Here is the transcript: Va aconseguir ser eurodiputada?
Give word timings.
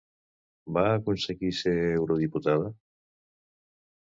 Va 0.77 0.85
aconseguir 0.93 1.51
ser 1.59 1.75
eurodiputada? 1.99 2.73